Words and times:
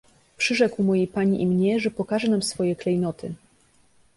"Przyrzekł 0.37 0.83
mojej 0.83 1.07
pani 1.07 1.41
i 1.41 1.47
mnie, 1.47 1.79
że 1.79 1.91
pokaże 1.91 2.27
nam 2.27 2.43
swoje 2.43 2.75
klejnoty." 2.75 3.33